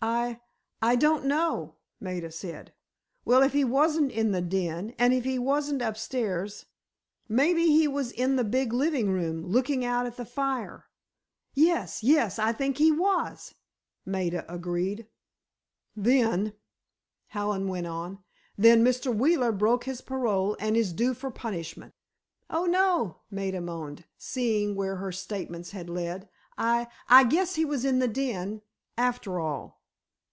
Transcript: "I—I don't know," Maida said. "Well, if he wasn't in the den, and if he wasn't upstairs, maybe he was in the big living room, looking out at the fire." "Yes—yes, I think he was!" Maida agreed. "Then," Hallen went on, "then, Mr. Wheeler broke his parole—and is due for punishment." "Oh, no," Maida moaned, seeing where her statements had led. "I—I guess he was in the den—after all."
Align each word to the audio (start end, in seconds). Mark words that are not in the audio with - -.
"I—I 0.00 0.94
don't 0.94 1.24
know," 1.24 1.74
Maida 1.98 2.30
said. 2.30 2.72
"Well, 3.24 3.42
if 3.42 3.52
he 3.52 3.64
wasn't 3.64 4.12
in 4.12 4.30
the 4.30 4.40
den, 4.40 4.94
and 4.96 5.12
if 5.12 5.24
he 5.24 5.40
wasn't 5.40 5.82
upstairs, 5.82 6.66
maybe 7.28 7.66
he 7.66 7.88
was 7.88 8.12
in 8.12 8.36
the 8.36 8.44
big 8.44 8.72
living 8.72 9.10
room, 9.10 9.44
looking 9.48 9.84
out 9.84 10.06
at 10.06 10.16
the 10.16 10.24
fire." 10.24 10.84
"Yes—yes, 11.54 12.38
I 12.38 12.52
think 12.52 12.76
he 12.78 12.92
was!" 12.92 13.56
Maida 14.06 14.44
agreed. 14.48 15.08
"Then," 15.96 16.52
Hallen 17.30 17.66
went 17.66 17.88
on, 17.88 18.22
"then, 18.56 18.84
Mr. 18.84 19.12
Wheeler 19.12 19.50
broke 19.50 19.82
his 19.82 20.00
parole—and 20.00 20.76
is 20.76 20.92
due 20.92 21.12
for 21.12 21.32
punishment." 21.32 21.92
"Oh, 22.48 22.66
no," 22.66 23.22
Maida 23.32 23.60
moaned, 23.60 24.04
seeing 24.16 24.76
where 24.76 24.94
her 24.98 25.10
statements 25.10 25.72
had 25.72 25.90
led. 25.90 26.28
"I—I 26.56 27.24
guess 27.24 27.56
he 27.56 27.64
was 27.64 27.84
in 27.84 27.98
the 27.98 28.06
den—after 28.06 29.40
all." 29.40 29.74